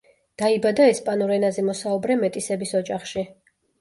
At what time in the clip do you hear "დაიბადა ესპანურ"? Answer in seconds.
0.41-1.33